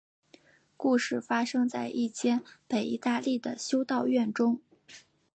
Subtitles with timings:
[0.77, 4.59] 故事发生在一间北意大利的修道院中。